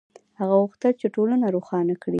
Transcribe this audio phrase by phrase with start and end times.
[0.39, 2.09] هغه غوښتل چې ټولنه روښانه شي.